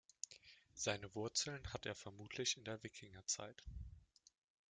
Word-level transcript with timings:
Seine 0.73 1.13
Wurzeln 1.13 1.61
hat 1.73 1.85
er 1.85 1.93
vermutlich 1.93 2.57
in 2.57 2.63
der 2.63 2.81
Wikingerzeit. 2.81 3.63